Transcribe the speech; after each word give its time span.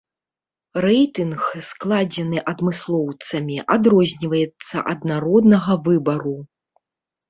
Рэйтынг, 0.85 1.43
складзены 1.67 2.39
адмыслоўцамі, 2.53 3.57
адрозніваецца 3.77 4.77
ад 4.97 5.11
народнага 5.17 5.71
выбару. 5.89 6.39